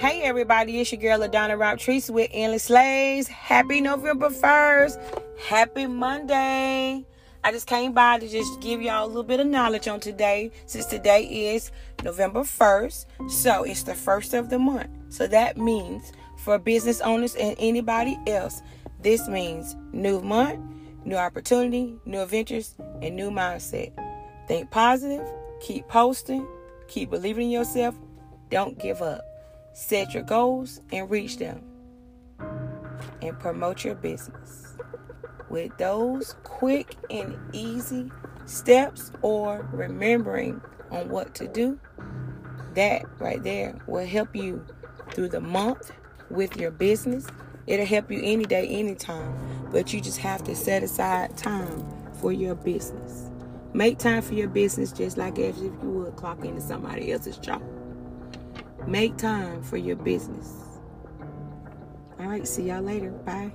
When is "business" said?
16.58-17.02, 33.94-34.76, 46.70-47.26, 52.54-53.30, 54.48-54.92, 59.94-60.52